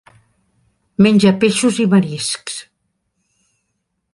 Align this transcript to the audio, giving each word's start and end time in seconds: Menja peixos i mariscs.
Menja 1.07 1.33
peixos 1.43 1.77
i 1.83 1.87
mariscs. 1.93 2.57